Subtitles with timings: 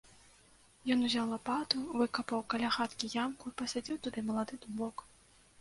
[0.93, 5.07] Ён узяў лапату, выкапаў каля хаткі ямку і пасадзіў туды малады дубок.